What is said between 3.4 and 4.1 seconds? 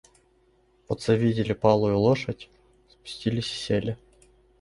и сели.